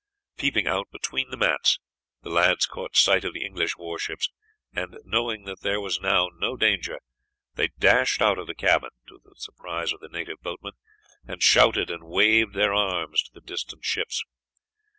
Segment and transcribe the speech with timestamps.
[0.35, 1.77] Peeping out between the mats,
[2.23, 4.31] the lads caught sight of the English warships,
[4.73, 6.99] and, knowing that there was now no danger,
[7.53, 10.73] they dashed out of the cabin, to the surprise of the native boatmen,
[11.27, 14.23] and shouted and waved their arms to the distant ships.